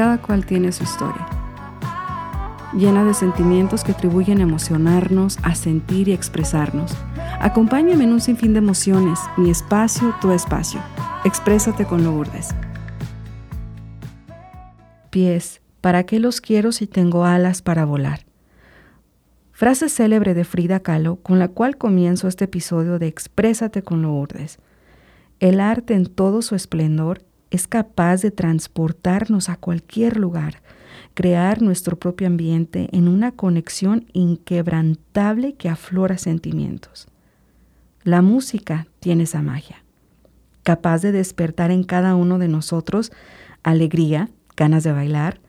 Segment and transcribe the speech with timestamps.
[0.00, 1.28] cada cual tiene su historia,
[2.72, 6.96] llena de sentimientos que atribuyen a emocionarnos, a sentir y expresarnos.
[7.38, 10.80] Acompáñame en un sinfín de emociones, mi espacio, tu espacio.
[11.26, 12.54] Exprésate con Lourdes.
[15.10, 18.20] Pies, ¿para qué los quiero si tengo alas para volar?
[19.52, 24.60] Frase célebre de Frida Kahlo con la cual comienzo este episodio de Exprésate con Lourdes.
[25.40, 27.20] El arte en todo su esplendor
[27.50, 30.62] es capaz de transportarnos a cualquier lugar,
[31.14, 37.08] crear nuestro propio ambiente en una conexión inquebrantable que aflora sentimientos.
[38.02, 39.84] La música tiene esa magia,
[40.62, 43.12] capaz de despertar en cada uno de nosotros
[43.62, 45.40] alegría, ganas de bailar.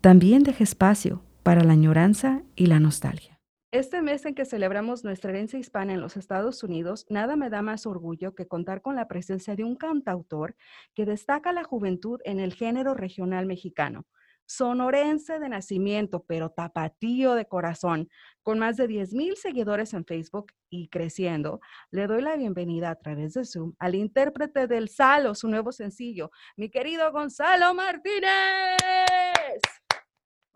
[0.00, 3.31] También deja espacio para la añoranza y la nostalgia.
[3.72, 7.62] Este mes en que celebramos nuestra herencia hispana en los Estados Unidos, nada me da
[7.62, 10.56] más orgullo que contar con la presencia de un cantautor
[10.94, 14.04] que destaca la juventud en el género regional mexicano.
[14.44, 18.10] Sonorense de nacimiento, pero tapatío de corazón,
[18.42, 22.96] con más de 10 mil seguidores en Facebook y creciendo, le doy la bienvenida a
[22.96, 28.28] través de Zoom al intérprete del Salo, su nuevo sencillo, mi querido Gonzalo Martínez.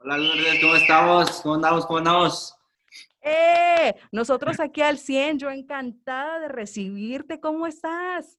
[0.00, 1.41] Hola Lourdes, ¿cómo estamos?
[1.41, 1.87] ¿Cómo andamos?
[1.87, 2.56] ¿Cómo andamos?
[3.20, 3.94] ¡Eh!
[4.12, 7.41] Nosotros aquí al 100, yo encantada de recibirte.
[7.41, 8.38] ¿Cómo estás?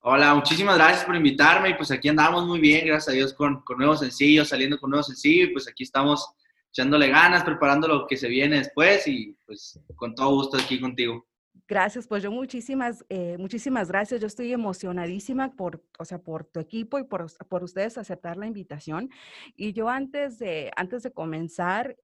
[0.00, 3.62] Hola, muchísimas gracias por invitarme y pues aquí andamos muy bien, gracias a Dios, con,
[3.62, 6.34] con nuevos sencillos, saliendo con nuevos sencillos y pues aquí estamos
[6.72, 11.24] echándole ganas, preparando lo que se viene después y pues con todo gusto aquí contigo.
[11.68, 14.20] Gracias, pues yo muchísimas, eh, muchísimas gracias.
[14.20, 18.46] Yo estoy emocionadísima por, o sea, por tu equipo y por, por ustedes aceptar la
[18.46, 19.08] invitación.
[19.56, 21.96] Y yo antes de, antes de comenzar,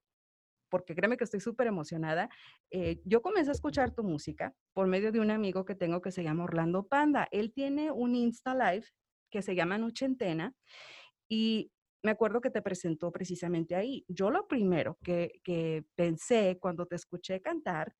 [0.69, 2.29] porque créeme que estoy súper emocionada.
[2.71, 6.11] Eh, yo comencé a escuchar tu música por medio de un amigo que tengo que
[6.11, 7.27] se llama Orlando Panda.
[7.31, 8.87] Él tiene un Insta Live
[9.31, 10.53] que se llama Nuchentena
[11.27, 11.71] y
[12.03, 14.05] me acuerdo que te presentó precisamente ahí.
[14.07, 17.93] Yo lo primero que, que pensé cuando te escuché cantar,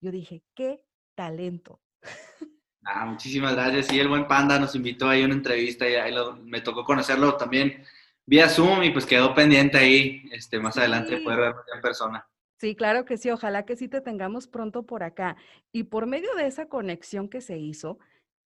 [0.00, 0.80] yo dije, qué
[1.14, 1.80] talento.
[2.86, 3.86] Ah, muchísimas gracias.
[3.86, 7.34] Sí, el buen Panda nos invitó ahí a una entrevista y ahí me tocó conocerlo
[7.38, 7.82] también
[8.26, 12.26] vía Zoom y pues quedó pendiente ahí, este, más adelante poder verlo en persona.
[12.58, 15.36] Sí, claro que sí, ojalá que sí te tengamos pronto por acá.
[15.72, 17.98] Y por medio de esa conexión que se hizo,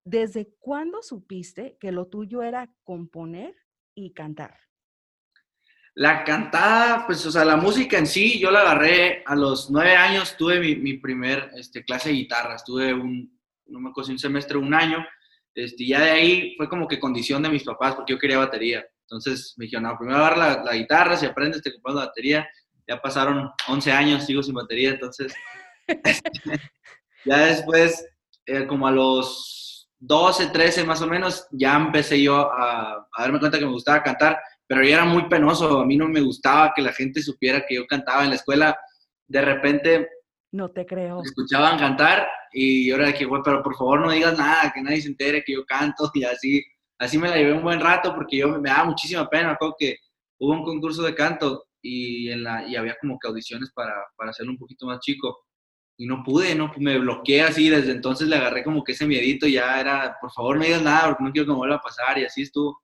[0.04, 3.54] ¿desde cuándo supiste que lo tuyo era componer
[3.94, 4.56] y cantar?
[5.94, 9.96] La cantada, pues, o sea, la música en sí, yo la agarré a los nueve
[9.96, 14.18] años, tuve mi, mi primer este, clase de guitarra, estuve un, no me acuerdo, un
[14.18, 15.04] semestre, un año,
[15.54, 18.86] este, ya de ahí fue como que condición de mis papás, porque yo quería batería.
[19.10, 22.48] Entonces me dijeron, no, primero agarra la, la guitarra, si aprendes te compras la batería.
[22.86, 25.34] Ya pasaron 11 años, sigo sin batería, entonces
[27.24, 28.06] ya después,
[28.46, 33.40] eh, como a los 12, 13 más o menos, ya empecé yo a, a, darme
[33.40, 36.72] cuenta que me gustaba cantar, pero yo era muy penoso, a mí no me gustaba
[36.74, 38.78] que la gente supiera que yo cantaba en la escuela.
[39.26, 40.08] De repente...
[40.52, 41.22] No te creo.
[41.22, 44.80] escuchaban cantar y yo era de que, güey, pero por favor no digas nada, que
[44.82, 46.62] nadie se entere que yo canto y así
[46.98, 49.56] así me la llevé un buen rato porque yo me daba muchísima pena.
[49.60, 49.98] Me que
[50.38, 54.30] hubo un concurso de canto y, en la, y había como que audiciones para, para
[54.30, 55.44] hacerlo un poquito más chico.
[55.96, 57.68] Y no pude, no me bloqueé así.
[57.68, 59.46] Desde entonces le agarré como que ese miedito.
[59.46, 62.18] Ya era, por favor, no digas nada porque no quiero que me vuelva a pasar.
[62.18, 62.82] Y así estuvo.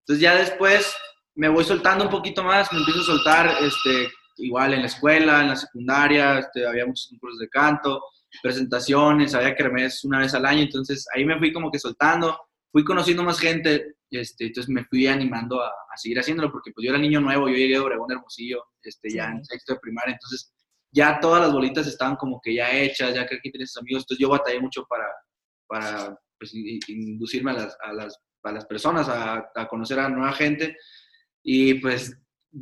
[0.00, 0.94] Entonces ya después
[1.34, 2.72] me voy soltando un poquito más.
[2.72, 6.38] Me empiezo a soltar este, igual en la escuela, en la secundaria.
[6.38, 8.02] Este, había muchos concursos de canto,
[8.42, 10.62] presentaciones, había kermés una vez al año.
[10.62, 12.38] Entonces ahí me fui como que soltando
[12.70, 16.90] fui conociendo más gente, este, entonces me fui animando a, seguir haciéndolo, porque pues yo
[16.90, 20.54] era niño nuevo, yo llegué a Obregón Hermosillo, este, ya en sexto de primaria, entonces
[20.92, 24.22] ya todas las bolitas estaban como que ya hechas, ya que aquí tienes amigos, entonces
[24.22, 25.06] yo batallé mucho para,
[25.66, 30.32] para pues, inducirme a las, a las, a las personas, a, a, conocer a nueva
[30.32, 30.76] gente,
[31.42, 32.16] y pues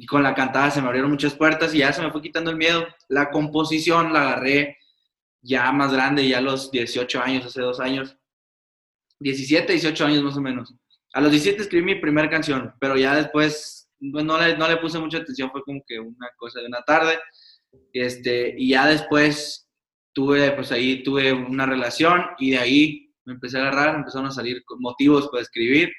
[0.08, 2.56] con la cantada se me abrieron muchas puertas y ya se me fue quitando el
[2.56, 2.86] miedo.
[3.08, 4.78] La composición la agarré
[5.42, 8.16] ya más grande, ya a los 18 años, hace dos años,
[9.20, 10.74] 17, 18 años más o menos.
[11.12, 14.76] A los 17 escribí mi primera canción, pero ya después pues, no, le, no le
[14.76, 17.18] puse mucha atención, fue como que una cosa de una tarde.
[17.92, 19.68] Este, y ya después
[20.12, 24.30] tuve, pues ahí tuve una relación y de ahí me empecé a agarrar, empezaron a
[24.30, 25.92] salir motivos para escribir.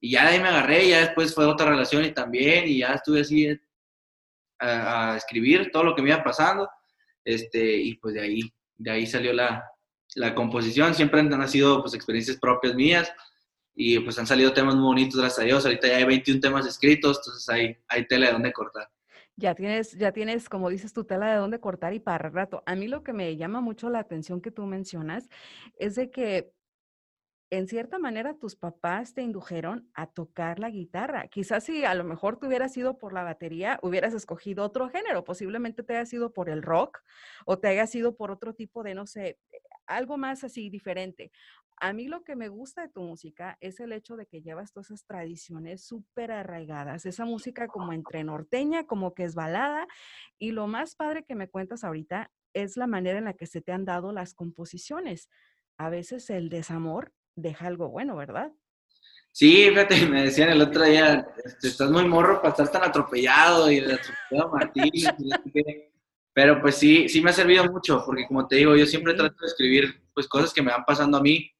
[0.00, 2.78] Y ya de ahí me agarré, y ya después fue otra relación y también, y
[2.78, 3.58] ya estuve así a, eh,
[4.60, 6.68] a escribir todo lo que me iba pasando.
[7.24, 8.40] Este, y pues de ahí,
[8.78, 9.62] de ahí salió la,
[10.14, 13.12] la composición, siempre han sido pues experiencias propias mías
[13.74, 15.64] y pues han salido temas muy bonitos, gracias a Dios.
[15.64, 18.88] Ahorita ya hay 21 temas escritos, entonces hay, hay tela de dónde cortar.
[19.36, 22.62] Ya tienes, ya tienes, como dices, tu tela de dónde cortar y para rato.
[22.66, 25.28] A mí lo que me llama mucho la atención que tú mencionas
[25.78, 26.52] es de que
[27.50, 31.26] en cierta manera tus papás te indujeron a tocar la guitarra.
[31.28, 35.24] Quizás si a lo mejor te hubieras ido por la batería, hubieras escogido otro género,
[35.24, 36.98] posiblemente te haya sido por el rock
[37.46, 39.38] o te haya sido por otro tipo de, no sé,
[39.90, 41.30] algo más así diferente.
[41.76, 44.72] A mí lo que me gusta de tu música es el hecho de que llevas
[44.72, 49.86] todas esas tradiciones súper arraigadas, esa música como entre norteña, como que es balada,
[50.38, 53.62] y lo más padre que me cuentas ahorita es la manera en la que se
[53.62, 55.30] te han dado las composiciones.
[55.78, 58.52] A veces el desamor deja algo bueno, ¿verdad?
[59.32, 63.70] Sí, fíjate, me decían el otro día, este, estás muy morro para estar tan atropellado
[63.70, 64.90] y atropellado Martín.
[66.32, 69.36] Pero pues sí, sí me ha servido mucho, porque como te digo, yo siempre trato
[69.40, 71.50] de escribir pues cosas que me van pasando a mí,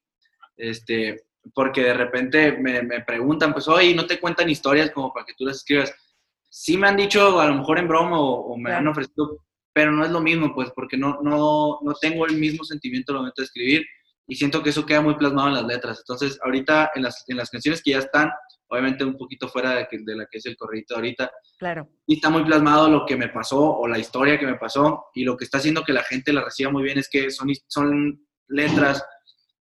[0.56, 1.24] este,
[1.54, 5.34] porque de repente me, me preguntan, pues, oye, ¿no te cuentan historias como para que
[5.34, 5.92] tú las escribas?
[6.48, 10.04] Sí me han dicho, a lo mejor en broma, o, me han ofrecido, pero no
[10.04, 13.46] es lo mismo, pues, porque no, no, no tengo el mismo sentimiento al momento de
[13.46, 13.86] escribir
[14.26, 15.98] y siento que eso queda muy plasmado en las letras.
[16.00, 18.30] Entonces, ahorita en las, en las canciones que ya están,
[18.70, 21.88] obviamente un poquito fuera de, de la que es el corridito ahorita, claro.
[22.06, 25.24] y está muy plasmado lo que me pasó o la historia que me pasó y
[25.24, 28.26] lo que está haciendo que la gente la reciba muy bien es que son, son
[28.48, 29.04] letras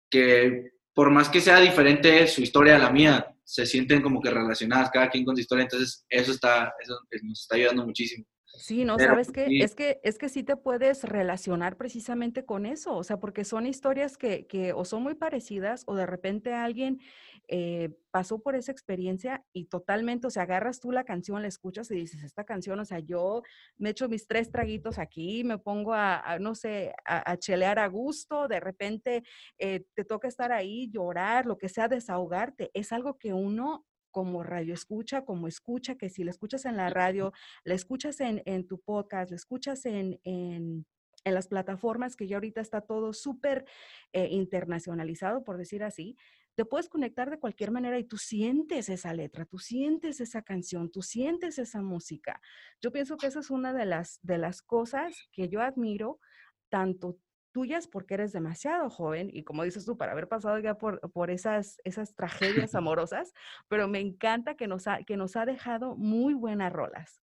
[0.09, 4.31] que por más que sea diferente su historia a la mía, se sienten como que
[4.31, 8.25] relacionadas cada quien con su historia, entonces eso está, eso nos está ayudando muchísimo.
[8.59, 9.47] Sí, no, ¿sabes qué?
[9.63, 13.67] Es que es que sí te puedes relacionar precisamente con eso, o sea, porque son
[13.67, 17.01] historias que, que o son muy parecidas o de repente alguien
[17.49, 21.91] eh, pasó por esa experiencia y totalmente, o sea, agarras tú la canción, la escuchas
[21.91, 23.43] y dices, esta canción, o sea, yo
[23.77, 28.49] me echo mis tres traguitos aquí, me pongo a, no sé, a, chelear a gusto,
[28.49, 29.23] de repente
[29.59, 34.45] eh, te toca estar ahí, llorar, lo que sea, desahogarte, es algo que uno como
[34.45, 37.33] radio escucha, como escucha, que si la escuchas en la radio,
[37.65, 40.87] la escuchas en, tu podcast, la escuchas en, en,
[41.25, 43.65] las plataformas, que ya ahorita está todo súper
[44.13, 46.17] eh, internacionalizado, por decir así,
[46.55, 50.91] te puedes conectar de cualquier manera y tú sientes esa letra, tú sientes esa canción,
[50.91, 52.41] tú sientes esa música.
[52.81, 56.21] Yo pienso que esa es una de las, de las cosas que yo admiro,
[56.69, 57.19] tanto
[57.53, 61.31] tuyas porque eres demasiado joven y como dices tú, para haber pasado ya por, por
[61.31, 63.33] esas, esas tragedias amorosas,
[63.69, 67.21] pero me encanta que nos, ha, que nos ha dejado muy buenas rolas.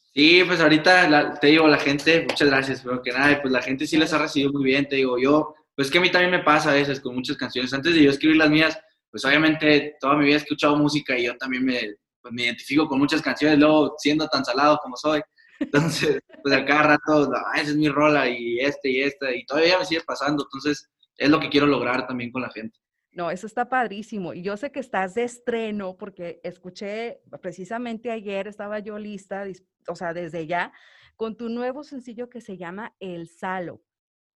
[0.00, 3.84] Sí, pues ahorita te digo, la gente, muchas gracias, pero que nada, pues la gente
[3.84, 6.42] sí las ha recibido muy bien, te digo, yo, pues que a mí también me
[6.42, 7.72] pasa a veces con muchas canciones.
[7.72, 8.78] Antes de yo escribir las mías,
[9.10, 12.88] pues obviamente toda mi vida he escuchado música y yo también me, pues, me identifico
[12.88, 15.20] con muchas canciones, luego siendo tan salado como soy,
[15.58, 19.44] entonces, pues a cada rato, ah, esa es mi rola y este y esta, y
[19.46, 20.44] todavía me sigue pasando.
[20.44, 22.78] Entonces, es lo que quiero lograr también con la gente.
[23.12, 24.34] No, eso está padrísimo.
[24.34, 29.44] Y yo sé que estás de estreno porque escuché precisamente ayer, estaba yo lista,
[29.86, 30.72] o sea, desde ya,
[31.14, 33.82] con tu nuevo sencillo que se llama El Salo.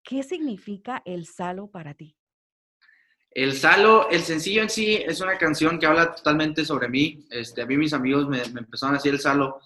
[0.07, 2.15] ¿Qué significa El Salo para ti?
[3.29, 7.27] El Salo, el sencillo en sí es una canción que habla totalmente sobre mí.
[7.29, 9.59] Este, a mí mis amigos me, me empezaron a decir El Salo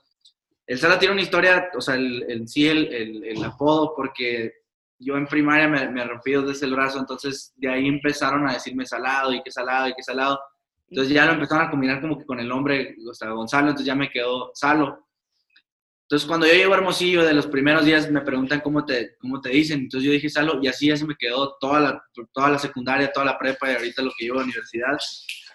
[0.71, 4.53] el Sala tiene una historia, o sea, el, el sí, el, el, apodo, porque
[4.99, 8.85] yo en primaria me, me rompí desde el brazo, entonces de ahí empezaron a decirme
[8.85, 10.39] salado y qué salado y qué salado.
[10.87, 13.85] Entonces ya lo empezaron a combinar como que con el nombre, o sea, Gonzalo, entonces
[13.85, 15.07] ya me quedó Salo.
[16.11, 19.39] Entonces cuando yo llego a Hermosillo, de los primeros días me preguntan cómo te, cómo
[19.39, 22.03] te dicen, entonces yo dije Salo y así ya se me quedó toda la,
[22.33, 24.97] toda la secundaria, toda la prepa y ahorita lo que llevo a la universidad.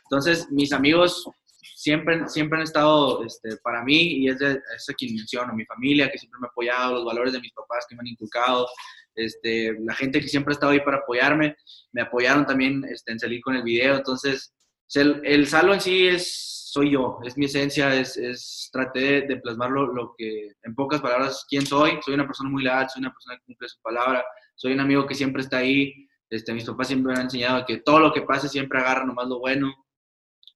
[0.04, 1.28] Entonces mis amigos
[1.60, 5.66] siempre, siempre han estado este, para mí y es, de, es a quien menciono, mi
[5.66, 8.66] familia que siempre me ha apoyado, los valores de mis papás que me han inculcado,
[9.14, 11.54] este, la gente que siempre ha estado ahí para apoyarme,
[11.92, 14.54] me apoyaron también este, en salir con el video, entonces
[14.94, 19.36] el, el salo en sí es, soy yo, es mi esencia, es, es traté de,
[19.36, 23.12] plasmarlo lo que, en pocas palabras, quién soy, soy una persona muy leal, soy una
[23.12, 24.24] persona que cumple su palabra,
[24.56, 25.94] soy un amigo que siempre está ahí,
[26.28, 29.28] este, mis papás siempre me han enseñado que todo lo que pase siempre agarra nomás
[29.28, 29.72] lo bueno,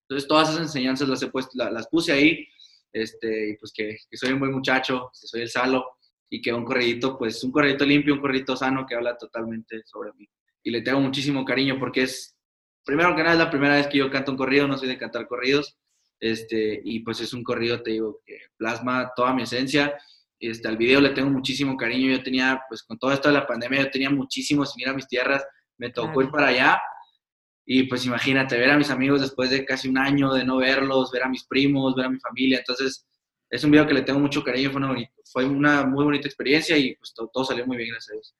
[0.02, 2.44] entonces, todas esas enseñanzas las, he puesto, las, puse ahí,
[2.92, 5.84] este, y pues que, soy un buen muchacho, que soy el salo,
[6.28, 10.12] y que un corredito, pues un corredito limpio, un corredito sano que habla totalmente sobre
[10.14, 10.28] mí.
[10.64, 12.36] Y le tengo muchísimo cariño porque es,
[12.84, 14.98] primero que nada, es la primera vez que yo canto un corrido, no soy de
[14.98, 15.78] cantar corridos,
[16.20, 19.98] este, y pues es un corrido, te digo, que plasma toda mi esencia.
[20.38, 22.12] Este, al video le tengo muchísimo cariño.
[22.12, 24.94] Yo tenía, pues con todo esto de la pandemia, yo tenía muchísimo sin ir a
[24.94, 25.44] mis tierras.
[25.78, 26.80] Me tocó ir para allá
[27.72, 31.12] y pues imagínate, ver a mis amigos después de casi un año de no verlos,
[31.12, 32.58] ver a mis primos, ver a mi familia.
[32.58, 33.06] Entonces,
[33.48, 36.76] es un video que le tengo mucho cariño, fue una, fue una muy bonita experiencia
[36.76, 38.34] y pues todo, salió muy bien, gracias a Dios.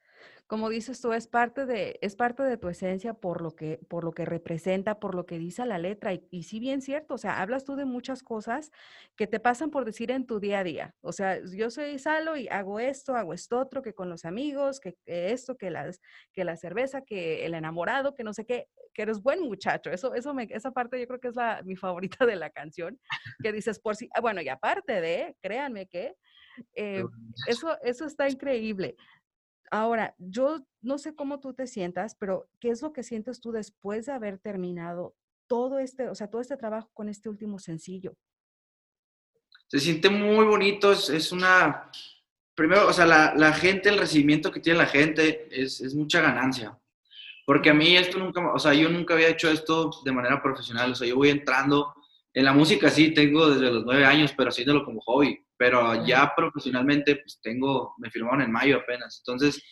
[0.51, 4.03] Como dices tú, es parte de, es parte de tu esencia por lo que, por
[4.03, 6.13] lo que representa, por lo que dice la letra.
[6.13, 8.73] Y, y sí, bien cierto, o sea, hablas tú de muchas cosas
[9.15, 10.97] que te pasan por decir en tu día a día.
[11.03, 14.81] O sea, yo soy Salo y hago esto, hago esto otro, que con los amigos,
[14.81, 16.01] que, esto, que, las,
[16.33, 19.93] que la cerveza, que el enamorado, que no sé qué, que eres buen muchacho.
[19.93, 22.99] Eso, eso me, esa parte yo creo que es la, mi favorita de la canción,
[23.41, 26.17] que dices por sí, ah, bueno, y aparte de, créanme que
[26.75, 27.05] eh,
[27.47, 28.97] eso, eso está increíble.
[29.71, 33.53] Ahora, yo no sé cómo tú te sientas, pero ¿qué es lo que sientes tú
[33.53, 35.15] después de haber terminado
[35.47, 38.17] todo este, o sea, todo este trabajo con este último sencillo?
[39.69, 41.89] Se siente muy bonito, es, una,
[42.57, 46.77] primero, o sea, la, gente, el recibimiento que tiene la gente es, es, mucha ganancia.
[47.47, 50.93] Porque a mí esto nunca, o sea, yo nunca había hecho esto de manera profesional,
[50.93, 51.95] o sea, yo voy entrando,
[52.35, 56.33] en la música sí, tengo desde los nueve años, pero haciéndolo como hobby pero ya
[56.35, 59.23] profesionalmente, pues tengo, me firmaron en mayo apenas.
[59.23, 59.63] Entonces,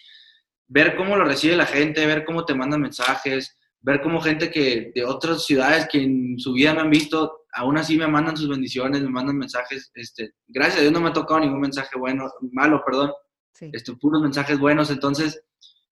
[0.67, 4.93] ver cómo lo recibe la gente, ver cómo te mandan mensajes, ver cómo gente que
[4.95, 8.51] de otras ciudades que en su vida me han visto, aún así me mandan sus
[8.51, 12.31] bendiciones, me mandan mensajes, este, gracias a Dios no me ha tocado ningún mensaje bueno,
[12.53, 13.11] malo, perdón,
[13.55, 13.71] sí.
[13.73, 15.43] este, puros mensajes buenos, entonces,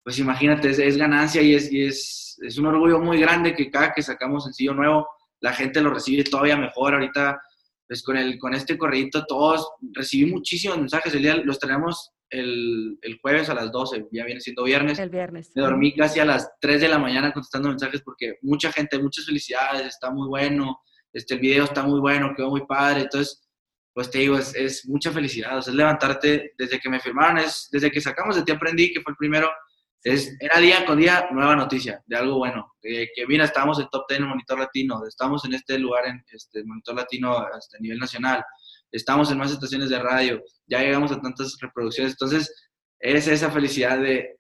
[0.06, 3.92] pues imagínate, es, ganancia y, es, y es, es un orgullo muy grande que cada
[3.92, 5.06] que sacamos sencillo nuevo,
[5.42, 7.42] la gente lo recibe todavía mejor, ahorita
[7.92, 11.14] pues con, el, con este corredito todos recibí muchísimos mensajes.
[11.14, 14.98] El día los tenemos el, el, jueves a las 12, ya viene siendo viernes.
[14.98, 15.52] El viernes.
[15.54, 19.26] Me dormí casi a las 3 de la mañana contestando mensajes porque mucha gente, muchas
[19.26, 20.80] felicidades, está muy bueno,
[21.12, 23.02] este, el video está muy bueno, quedó muy padre.
[23.02, 23.46] Entonces,
[23.94, 25.58] pues te digo, es, es mucha felicidad.
[25.58, 28.94] O sea, es levantarte desde que me firmaron, es desde que sacamos de Ti Aprendí,
[28.94, 29.50] que fue el primero,
[30.04, 32.74] es, era día con día nueva noticia de algo bueno.
[32.82, 36.64] que mira, estamos en top 10 en Monitor Latino, estamos en este lugar en este
[36.64, 38.44] Monitor Latino hasta este, nivel nacional,
[38.92, 42.14] estamos en más estaciones de radio, ya llegamos a tantas reproducciones.
[42.14, 44.40] Entonces, es esa felicidad de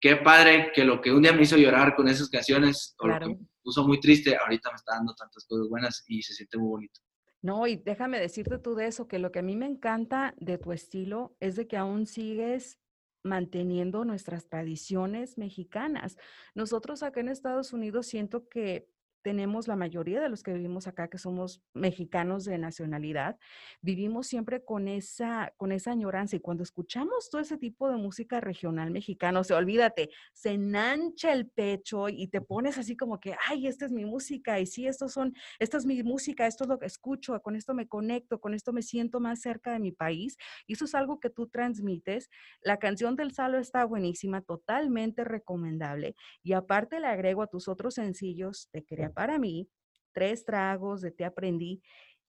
[0.00, 3.18] qué padre que lo que un día me hizo llorar con esas canciones, o lo
[3.18, 6.58] que me puso muy triste, ahorita me está dando tantas cosas buenas y se siente
[6.58, 7.00] muy bonito.
[7.42, 10.56] No, y déjame decirte tú de eso, que lo que a mí me encanta de
[10.56, 12.78] tu estilo es de que aún sigues
[13.24, 16.16] manteniendo nuestras tradiciones mexicanas.
[16.54, 18.88] Nosotros acá en Estados Unidos siento que
[19.24, 23.38] tenemos la mayoría de los que vivimos acá, que somos mexicanos de nacionalidad,
[23.80, 26.36] vivimos siempre con esa, con esa añoranza.
[26.36, 31.32] Y cuando escuchamos todo ese tipo de música regional mexicana, o sea, olvídate, se enancha
[31.32, 34.86] el pecho y te pones así como que, ay, esta es mi música, y sí,
[34.86, 38.40] estos son, esta es mi música, esto es lo que escucho, con esto me conecto,
[38.40, 40.36] con esto me siento más cerca de mi país.
[40.66, 42.28] Y eso es algo que tú transmites.
[42.60, 46.14] La canción del Salo está buenísima, totalmente recomendable.
[46.42, 49.68] Y aparte le agrego a tus otros sencillos, Te Quería para mí,
[50.12, 51.82] tres tragos de te aprendí.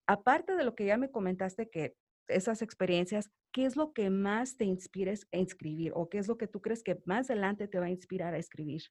[0.08, 1.96] Aparte de lo que ya me comentaste, que
[2.28, 6.38] esas experiencias, ¿qué es lo que más te inspires a escribir o qué es lo
[6.38, 8.84] que tú crees que más adelante te va a inspirar a escribir?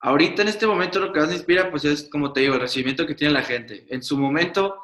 [0.00, 2.60] Ahorita en este momento lo que más me inspira pues es, como te digo, el
[2.60, 3.86] recibimiento que tiene la gente.
[3.88, 4.78] En su momento,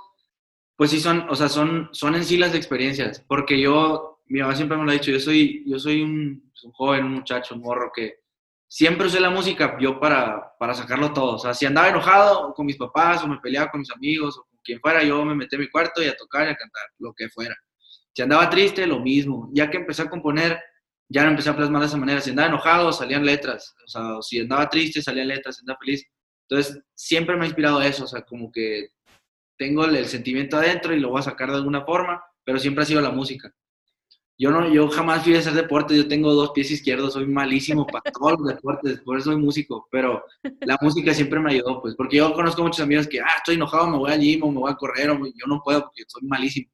[0.76, 4.56] pues sí son, o sea, son, son en sí las experiencias, porque yo, mi mamá
[4.56, 7.60] siempre me lo ha dicho, yo soy, yo soy un, un joven, un muchacho, un
[7.60, 8.21] morro que,
[8.72, 11.34] siempre usé la música yo para, para sacarlo todo.
[11.34, 14.44] O sea, si andaba enojado con mis papás o me peleaba con mis amigos o
[14.44, 16.84] con quien fuera, yo me metí en mi cuarto y a tocar y a cantar,
[16.98, 17.54] lo que fuera.
[18.14, 19.50] Si andaba triste, lo mismo.
[19.52, 20.58] Ya que empecé a componer,
[21.06, 22.22] ya no empecé a plasmar de esa manera.
[22.22, 23.74] Si andaba enojado, salían letras.
[23.84, 26.06] O sea, si andaba triste, salían letras, si andaba feliz.
[26.48, 28.04] Entonces, siempre me ha inspirado eso.
[28.04, 28.88] O sea, como que
[29.58, 32.86] tengo el sentimiento adentro y lo voy a sacar de alguna forma, pero siempre ha
[32.86, 33.52] sido la música.
[34.38, 37.86] Yo, no, yo jamás fui a hacer deporte, yo tengo dos pies izquierdos, soy malísimo
[37.86, 40.24] para todos los deportes, por eso soy músico, pero
[40.60, 43.88] la música siempre me ayudó, pues, porque yo conozco muchos amigos que, ah, estoy enojado,
[43.88, 46.22] me voy al gym o me voy a correr, o yo no puedo porque soy
[46.26, 46.70] malísimo,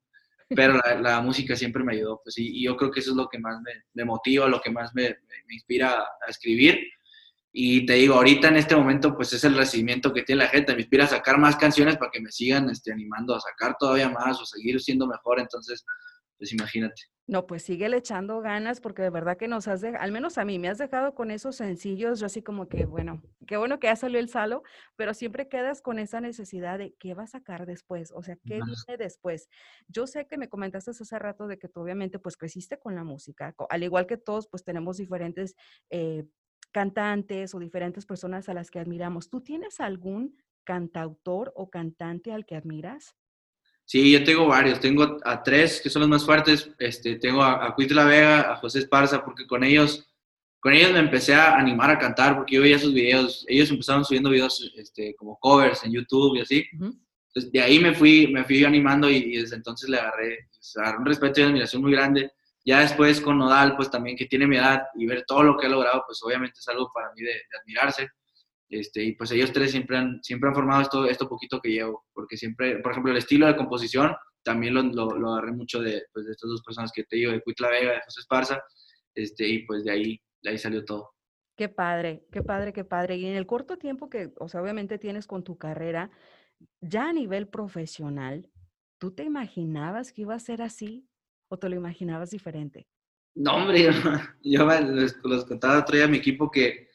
[0.49, 3.39] pero la, música siempre me ayudó, pues, y, yo creo que eso es lo que
[3.39, 3.59] más
[3.95, 6.81] me, motiva, lo que más me, me, inspira a escribir,
[7.53, 10.75] y te digo, ahorita en este momento, pues es el recibimiento que tiene la gente,
[10.75, 14.09] me inspira a sacar más canciones para que me sigan este, animando a sacar todavía
[14.09, 15.85] más o seguir siendo mejor, entonces,
[16.39, 17.03] pues imagínate.
[17.29, 20.47] No, pues sigue echando ganas porque de verdad que nos has dejado, al menos a
[20.47, 23.87] mí, me has dejado con esos sencillos, yo así como que, bueno, qué bueno que
[23.89, 24.63] ya salió el salo,
[24.97, 28.63] pero siempre quedas con esa necesidad de qué va a sacar después, o sea, qué
[28.63, 29.51] viene después.
[29.89, 33.05] Yo sé que me comentaste hace rato de que tú obviamente pues creciste con la
[33.05, 35.55] música, al igual que todos pues tenemos diferentes
[35.91, 36.25] eh,
[36.73, 39.29] cantantes o diferentes personas a las que admiramos.
[39.29, 43.17] ¿Tú tienes algún cantautor o cantante al que admiras?
[43.89, 47.69] Sí, yo tengo varios, tengo a tres que son los más fuertes, este, tengo a,
[47.69, 50.07] a La Vega, a José Esparza, porque con ellos,
[50.61, 54.05] con ellos me empecé a animar a cantar, porque yo veía sus videos, ellos empezaron
[54.05, 58.45] subiendo videos este, como covers en YouTube y así, entonces de ahí me fui, me
[58.45, 60.51] fui animando y, desde entonces le agarré,
[60.99, 62.31] un respeto y admiración muy grande,
[62.67, 65.65] Ya después con Nodal, pues también que tiene mi edad y ver todo lo que
[65.65, 68.07] ha logrado, pues obviamente es algo para mí de, admirarse.
[68.69, 72.05] Este, y pues ellos tres siempre han, siempre han formado esto, esto poquito que llevo,
[72.13, 76.27] porque siempre, por ejemplo, el estilo de composición también lo, lo, agarré mucho de, pues,
[76.27, 78.63] de estas dos personas que te digo, de Cuitla Vega, de José Esparza,
[79.15, 81.11] este, y pues de ahí, de ahí salió todo.
[81.57, 83.17] Qué padre, qué padre, qué padre.
[83.17, 86.11] Y en el corto tiempo que, o sea, obviamente tienes con tu carrera,
[86.81, 88.49] ya a nivel profesional,
[88.99, 91.09] ¿tú te imaginabas que iba a ser así
[91.49, 92.87] o te lo imaginabas diferente?
[93.35, 93.89] No, hombre,
[94.43, 96.88] yo, les, contaba otro día a mi equipo que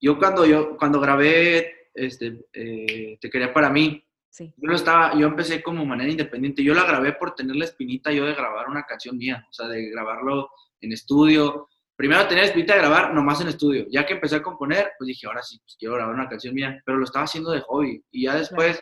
[0.00, 4.52] yo cuando, yo, cuando grabé este, eh, Te Quería Para Mí, sí.
[4.56, 6.62] yo, estaba, yo empecé como manera independiente.
[6.62, 9.68] Yo la grabé por tener la espinita yo de grabar una canción mía, o sea,
[9.68, 10.50] de grabarlo
[10.80, 13.86] en estudio, primero tenía la espinita de grabar nomás en estudio.
[13.90, 16.80] Ya que empecé a componer, pues dije, ahora sí, pues quiero grabar una canción mía,
[16.86, 18.04] pero lo estaba haciendo de hobby.
[18.12, 18.80] Y ya después,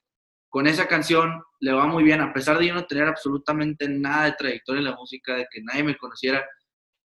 [0.51, 4.27] con esa canción, le va muy bien, a pesar de yo no tener absolutamente nada
[4.27, 6.47] de trayectoria en la música, de que nadie me conociera,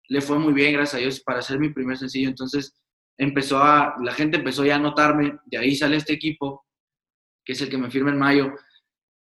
[0.08, 2.30] le fue muy bien, gracias a Dios, para hacer mi primer sencillo.
[2.30, 2.74] Entonces,
[3.18, 6.64] empezó a, la gente empezó ya a notarme, de ahí sale este equipo,
[7.44, 8.54] que es el que me firma en mayo,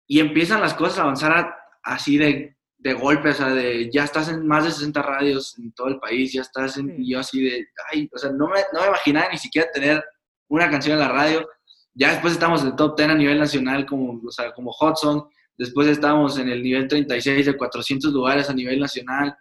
[0.07, 4.29] y empiezan las cosas a avanzar así de de golpe, o sea, de ya estás
[4.29, 7.43] en más de 60 radios en todo el país, ya estás en, y yo así
[7.43, 10.03] de, ay, o sea, no me, no me imaginaba ni siquiera tener
[10.47, 11.47] una canción en la radio.
[11.93, 15.27] Ya después estamos en el top 10 a nivel nacional, como, o sea, como Hudson,
[15.57, 19.35] después estamos en el nivel 36 de 400 lugares a nivel nacional,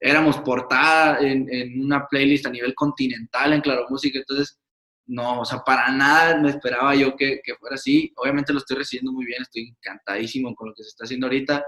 [0.00, 4.58] éramos portada en, en una playlist a nivel continental en Claro Música, entonces,
[5.06, 8.12] no, o sea, para nada me esperaba yo que, fuera así.
[8.16, 11.64] Obviamente lo estoy recibiendo muy bien, estoy encantadísimo con lo que se está haciendo ahorita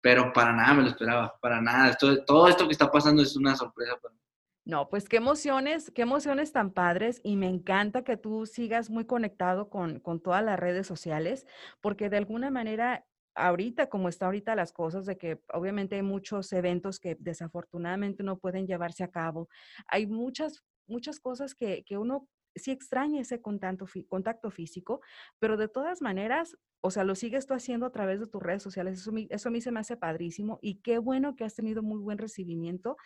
[0.00, 1.96] pero para nada me lo esperaba, para nada.
[2.26, 4.20] Todo esto que está pasando es una sorpresa para mí.
[4.64, 9.04] No, pues qué emociones, qué emociones tan padres y me encanta que tú sigas muy
[9.04, 11.46] conectado con, con todas las redes sociales,
[11.80, 16.52] porque de alguna manera ahorita, como está ahorita las cosas, de que obviamente hay muchos
[16.52, 19.48] eventos que desafortunadamente no pueden llevarse a cabo,
[19.86, 25.00] hay muchas, muchas cosas que, que uno sí extraña ese contacto, contacto físico,
[25.38, 28.62] pero de todas maneras, o sea, lo sigues tú haciendo a través de tus redes
[28.62, 29.00] sociales.
[29.00, 32.00] Eso, eso a mí se me hace padrísimo y qué bueno que has tenido muy
[32.00, 32.96] buen recibimiento,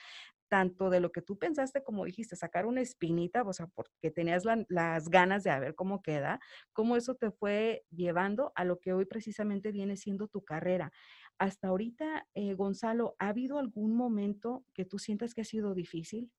[0.49, 4.45] tanto de lo que tú pensaste, como dijiste, sacar una espinita, o sea, porque tenías
[4.69, 6.41] las ganas de ver cómo queda,
[6.73, 10.93] cómo eso te fue llevando a lo que hoy precisamente viene siendo tu carrera.
[11.39, 16.31] Hasta ahorita, eh, Gonzalo, ¿ha habido algún momento que tú sientas que ha sido difícil?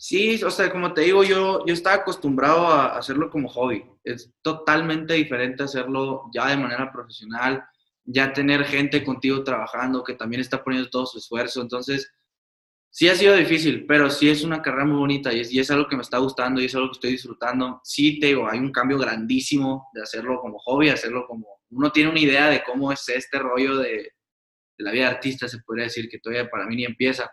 [0.00, 3.84] Sí, o sea, como te digo, yo, yo estaba acostumbrado a hacerlo como hobby.
[4.04, 7.64] Es totalmente diferente hacerlo ya de manera profesional,
[8.04, 11.60] ya tener gente contigo trabajando que también está poniendo todo su esfuerzo.
[11.62, 12.12] Entonces,
[12.90, 15.88] sí ha sido difícil, pero sí es una carrera muy bonita y es, es algo
[15.88, 17.80] que me está gustando y es algo que estoy disfrutando.
[17.82, 21.44] Sí, te digo, hay un cambio grandísimo de hacerlo como hobby, hacerlo como...
[21.70, 23.90] Uno tiene una idea de cómo es este rollo de,
[24.78, 27.28] de la vida de artista, se podría decir que todavía para mí ni empieza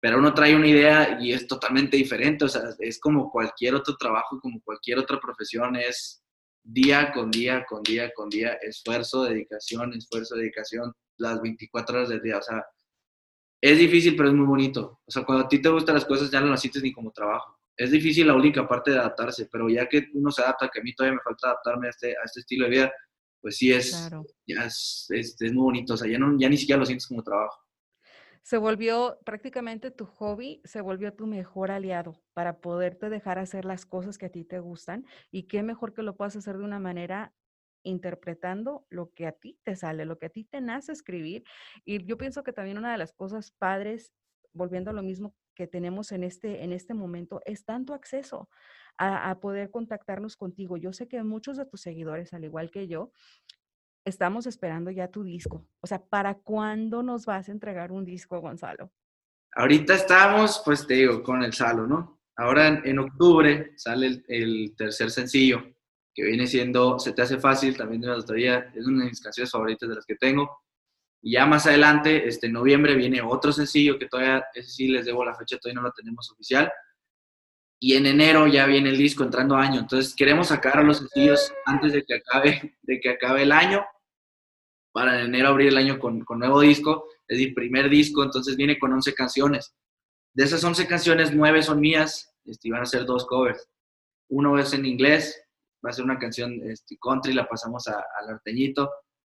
[0.00, 3.96] pero uno trae una idea y es totalmente diferente, o sea, es como cualquier otro
[3.96, 6.22] trabajo, como cualquier otra profesión, es
[6.62, 12.22] día con día, con día, con día, esfuerzo, dedicación, esfuerzo, dedicación, las 24 horas del
[12.22, 12.64] día, o sea,
[13.60, 15.00] es difícil, pero es muy bonito.
[15.04, 17.10] O sea, cuando a ti te gustan las cosas, ya no las sientes ni como
[17.10, 17.58] trabajo.
[17.76, 20.82] Es difícil la única parte de adaptarse, pero ya que uno se adapta, que a
[20.82, 22.92] mí todavía me falta adaptarme a este, a este estilo de vida,
[23.40, 24.08] pues sí es,
[24.46, 25.94] ya es, es, es, muy bonito.
[25.94, 27.67] O sea, ya, no, ya ni siquiera lo sientes como trabajo
[28.48, 33.84] se volvió prácticamente tu hobby, se volvió tu mejor aliado para poderte dejar hacer las
[33.84, 36.78] cosas que a ti te gustan y qué mejor que lo puedas hacer de una
[36.78, 37.34] manera
[37.82, 41.44] interpretando lo que a ti te sale, lo que a ti te nace escribir.
[41.84, 44.14] Y yo pienso que también una de las cosas padres,
[44.54, 48.48] volviendo a lo mismo que tenemos en este, en este momento, es tanto acceso
[48.96, 50.78] a, a poder contactarnos contigo.
[50.78, 53.12] Yo sé que muchos de tus seguidores, al igual que yo,
[54.08, 55.64] estamos esperando ya tu disco.
[55.80, 58.90] O sea, ¿para cuándo nos vas a entregar un disco, Gonzalo?
[59.52, 62.20] Ahorita estamos, pues te digo, con el Salo, ¿no?
[62.36, 65.60] Ahora en, octubre sale el, tercer sencillo,
[66.14, 69.20] que viene siendo Se te hace fácil, también de una autoría, es una de mis
[69.20, 70.62] canciones favoritas de las que tengo.
[71.20, 75.24] Y ya más adelante, este noviembre, viene otro sencillo que todavía, ese sí les debo
[75.24, 76.70] la fecha, todavía no lo tenemos oficial.
[77.80, 79.80] Y en enero ya viene el disco entrando año.
[79.80, 83.84] Entonces queremos sacar los sencillos antes de que acabe, de que acabe el año
[84.92, 88.56] para en enero abrir el año con, con nuevo disco, es decir, primer disco, entonces
[88.56, 89.74] viene con 11 canciones.
[90.34, 93.68] De esas 11 canciones, 9 son mías, este, y van a ser dos covers.
[94.30, 95.40] Uno es en inglés,
[95.84, 98.90] va a ser una canción este, country, la pasamos al norteñito,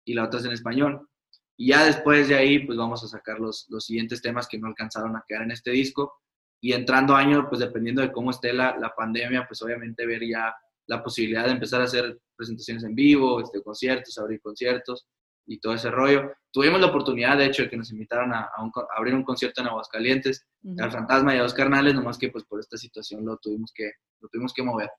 [0.05, 1.07] y la otra es en español.
[1.55, 4.67] Y ya después de ahí, pues vamos a sacar los, los siguientes temas que no
[4.67, 6.13] alcanzaron a quedar en este disco.
[6.61, 10.53] Y entrando año, pues dependiendo de cómo esté la, la pandemia, pues obviamente ver ya
[10.87, 15.05] la posibilidad de empezar a hacer presentaciones en vivo, este, conciertos, abrir conciertos
[15.45, 16.31] y todo ese rollo.
[16.51, 18.49] Tuvimos la oportunidad, de hecho, de que nos invitaron a,
[18.95, 20.45] abrir un concierto en Aguascalientes,
[20.79, 23.91] al Fantasma y a dos carnales, nomás que pues por esta situación lo tuvimos que,
[24.19, 24.89] lo tuvimos que mover.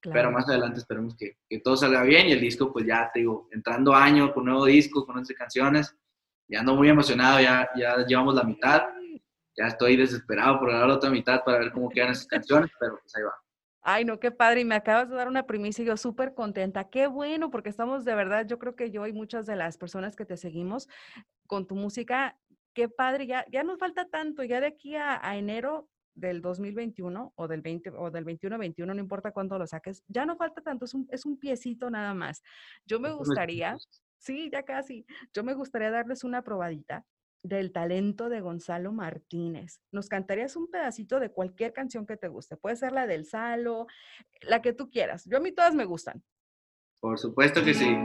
[0.00, 3.20] Pero más adelante esperemos que, que, todo salga bien y el disco, pues ya te
[3.20, 5.94] digo, entrando año con nuevo disco, con 11 canciones,
[6.48, 8.82] ya ando muy emocionado, ya, ya llevamos la mitad,
[9.56, 12.98] ya estoy desesperado por grabar la otra mitad para ver cómo quedan esas canciones, pero
[13.00, 13.34] pues ahí va.
[13.82, 14.60] Ay, no, qué padre.
[14.60, 16.88] Y me acabas de dar una primicia y yo súper contenta.
[16.88, 20.14] Qué bueno, porque estamos de verdad, yo creo que yo y muchas de las personas
[20.14, 20.88] que te seguimos
[21.46, 22.38] con tu música,
[22.74, 23.26] qué padre.
[23.26, 27.90] Ya, ya nos falta tanto, ya de aquí a, enero del 2021 o del 20
[27.90, 31.24] o del 21-21, no importa cuándo lo saques, ya no falta tanto, es un, es
[31.24, 32.42] un piecito nada más.
[32.86, 33.76] Yo me gustaría,
[34.18, 37.04] sí, ya casi, yo me gustaría darles una probadita
[37.42, 39.80] del talento de Gonzalo Martínez.
[39.90, 42.56] Nos cantarías un pedacito de cualquier canción que te guste.
[42.56, 43.86] Puede ser la del Salo,
[44.42, 45.24] la que tú quieras.
[45.26, 46.22] Yo a mí todas me gustan.
[47.00, 47.96] Por supuesto que sí.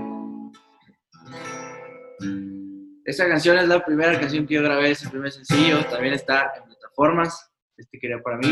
[3.05, 5.85] Esa canción es la primera canción que yo grabé, es el primer sencillo.
[5.85, 7.51] También está en plataformas.
[7.77, 8.49] Este quería para mí.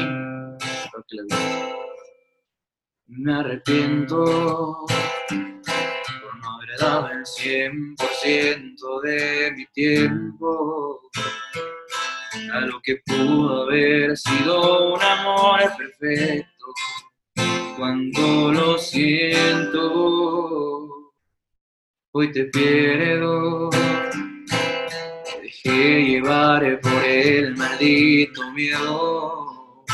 [0.62, 1.18] Espero que.
[3.08, 4.86] Me arrepiento
[6.78, 11.02] dado el 100% de mi tiempo
[12.54, 16.66] a lo que pudo haber sido un amor perfecto.
[17.78, 19.82] Cuando lo siento,
[22.12, 23.70] hoy te pierdo.
[23.70, 29.86] Te dejé llevar por el maldito miedo,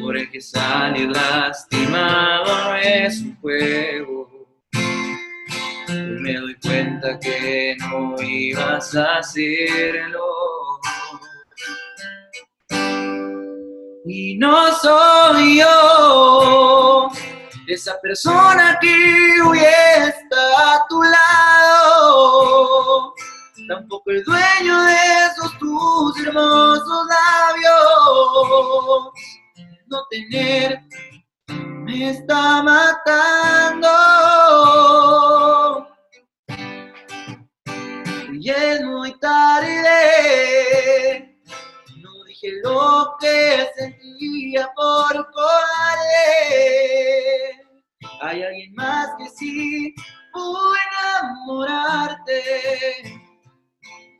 [0.00, 4.17] por el que salir lastimado no es un juego
[6.60, 10.26] cuenta que no ibas a hacerlo.
[14.04, 17.10] Y no soy yo
[17.66, 18.94] esa persona que
[19.44, 23.14] hoy está a tu lado.
[23.68, 24.94] Tampoco el dueño de
[25.26, 29.12] esos tus hermosos labios.
[29.88, 30.80] No tener
[31.84, 33.88] me está matando.
[38.48, 39.76] Y es muy tarde.
[41.98, 46.30] No dije lo que sentía por cobarde.
[48.22, 49.94] Hay alguien más que sí
[50.32, 50.72] pudo
[51.12, 52.42] enamorarte.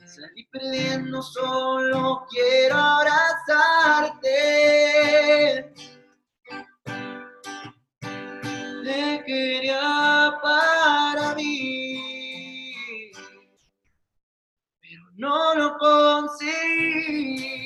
[0.04, 4.28] Salí perdiendo, solo quiero abrazarte
[8.88, 11.77] te quería para mí,
[15.18, 17.58] no lo conseguí.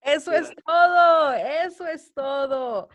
[0.00, 2.88] Eso es todo, eso es todo.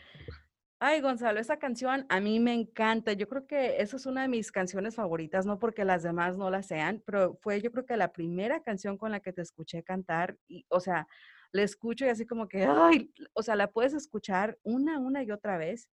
[0.80, 3.12] Ay, Gonzalo, esa canción a mí me encanta.
[3.14, 6.50] Yo creo que esa es una de mis canciones favoritas, no porque las demás no
[6.50, 9.84] la sean, pero fue yo creo que la primera canción con la que te escuché
[9.84, 11.08] cantar y, o sea,
[11.52, 15.32] la escucho y así como que, ay, o sea, la puedes escuchar una, una y
[15.32, 15.90] otra vez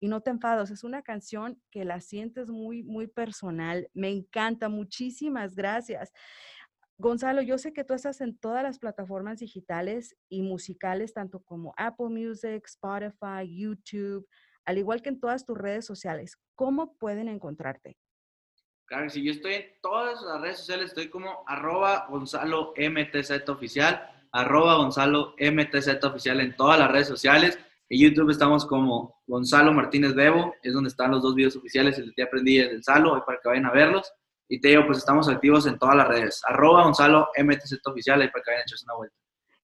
[0.00, 0.70] y no te enfados.
[0.70, 3.88] Es una canción que la sientes muy, muy personal.
[3.94, 4.68] Me encanta.
[4.68, 6.12] Muchísimas gracias.
[6.98, 11.72] Gonzalo, yo sé que tú estás en todas las plataformas digitales y musicales, tanto como
[11.76, 14.28] Apple Music, Spotify, YouTube,
[14.64, 16.36] al igual que en todas tus redes sociales.
[16.56, 17.96] ¿Cómo pueden encontrarte?
[18.86, 24.17] Claro, si yo estoy en todas las redes sociales, estoy como arroba Gonzalo MTZ oficial,
[24.32, 27.58] arroba Gonzalo MTZ oficial en todas las redes sociales.
[27.88, 32.14] En YouTube estamos como Gonzalo Martínez Bebo, es donde están los dos videos oficiales, el
[32.14, 34.12] que aprendí del Salo, para que vayan a verlos.
[34.48, 36.42] Y te digo, pues estamos activos en todas las redes.
[36.46, 39.16] Arroba Gonzalo MTZ Oficial, ahí para que vayan a echarse una vuelta.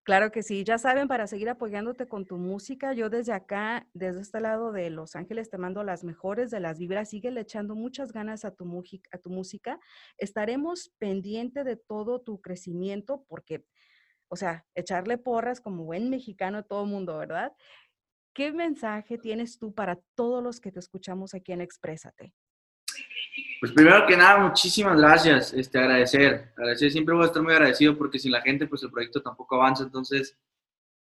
[0.03, 4.19] Claro que sí, ya saben, para seguir apoyándote con tu música, yo desde acá, desde
[4.19, 7.09] este lado de Los Ángeles, te mando las mejores de las vibras.
[7.09, 8.65] Sigue echando muchas ganas a tu,
[9.13, 9.79] a tu música.
[10.17, 13.65] Estaremos pendiente de todo tu crecimiento porque,
[14.33, 17.53] o sea, echarle porras como buen mexicano todo el mundo, ¿verdad?
[18.33, 22.33] ¿Qué mensaje tienes tú para todos los que te escuchamos aquí en Exprésate?
[23.59, 27.95] Pues primero que nada, muchísimas gracias, este, agradecer, agradecer, siempre voy a estar muy agradecido
[27.95, 30.35] porque sin la gente, pues el proyecto tampoco avanza, entonces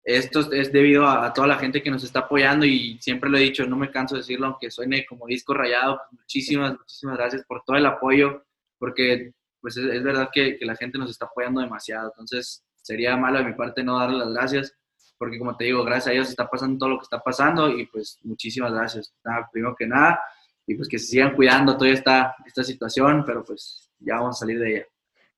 [0.03, 3.43] esto es debido a, toda la gente que nos está apoyando y siempre lo he
[3.43, 7.45] dicho, no me canso de decirlo, aunque suene como disco rayado, pues, muchísimas, muchísimas gracias
[7.45, 8.47] por todo el apoyo,
[8.79, 13.45] porque pues es, verdad que, la gente nos está apoyando demasiado, entonces sería malo de
[13.45, 14.77] mi parte no darle las gracias,
[15.17, 17.87] porque como te digo, gracias a ellos está pasando todo lo que está pasando y
[17.87, 19.15] pues muchísimas gracias.
[19.53, 20.21] primero que nada,
[20.67, 24.41] y pues que se sigan cuidando toda esta, esta situación, pero pues ya vamos a
[24.41, 24.87] salir de ella.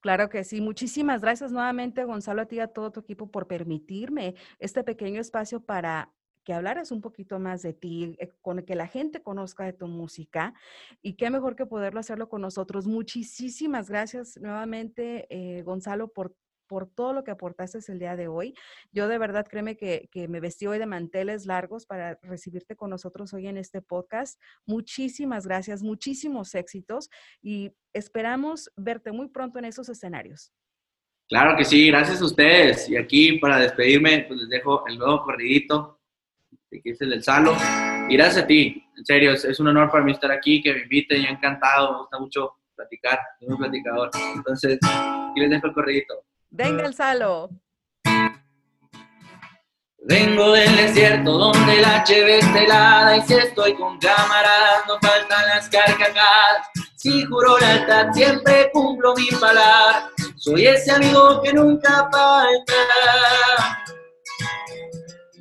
[0.00, 0.60] Claro que sí.
[0.60, 5.20] Muchísimas gracias nuevamente, Gonzalo, a ti y a todo tu equipo por permitirme este pequeño
[5.20, 6.10] espacio para
[6.44, 9.86] que hablaras un poquito más de ti, eh, con que la gente conozca de tu
[9.86, 10.54] música
[11.00, 12.86] y qué mejor que poderlo hacerlo con nosotros.
[12.86, 16.34] Muchísimas gracias nuevamente, eh, Gonzalo, por
[16.72, 18.54] por todo lo que aportaste el día de hoy.
[18.92, 22.88] Yo de verdad créeme que, que, me vestí hoy de manteles largos para recibirte con
[22.88, 24.40] nosotros hoy en este podcast.
[24.64, 27.10] Muchísimas gracias, muchísimos éxitos
[27.42, 30.50] y esperamos verte muy pronto en esos escenarios.
[31.28, 32.88] Claro que sí, gracias a ustedes.
[32.88, 36.00] Y aquí para despedirme, pues les dejo el nuevo corridito,
[36.70, 37.54] que es el del Salo.
[38.08, 40.80] Y gracias a ti, en serio, es, un honor para mí estar aquí, que me
[40.80, 44.08] inviten, yo encantado, me gusta mucho platicar, soy un platicador.
[44.34, 46.31] Entonces, aquí les dejo el corridito.
[46.54, 47.48] Venga el salo.
[50.04, 55.70] Vengo del desierto donde la cheve helada y si estoy con cámaras no faltan las
[55.70, 56.68] carcajadas.
[56.96, 60.10] Si juro lealtad siempre cumplo mi palabra.
[60.36, 62.74] Soy ese amigo que nunca falta.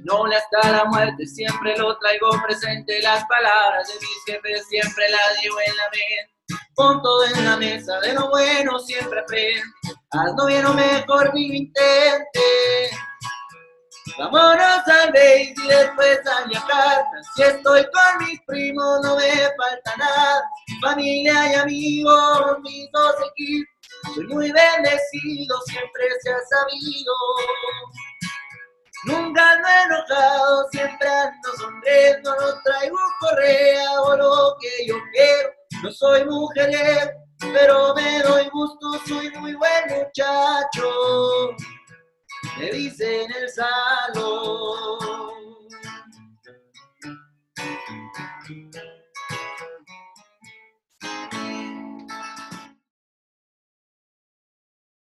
[0.05, 3.01] No le hasta la muerte, siempre lo traigo presente.
[3.01, 6.61] Las palabras de mis jefes siempre las llevo en la mente.
[6.73, 9.61] Pon todo en la mesa, de lo bueno siempre aprende.
[10.13, 12.41] Hazlo bien o mejor ni lo intente.
[14.17, 17.05] Vámonos al base y después a viajar.
[17.35, 20.43] Si estoy con mis primos no me falta nada.
[20.81, 23.71] Familia y amigos, mis dos equipos.
[24.13, 27.13] Soy muy bendecido, siempre se ha sabido.
[29.05, 35.51] Nunca ando enojado, siempre ando sonriendo, no traigo correa o lo que yo quiero.
[35.83, 37.15] No soy mujer,
[37.53, 41.55] pero me doy gusto, soy muy buen muchacho.
[42.57, 45.40] Me dicen el salón.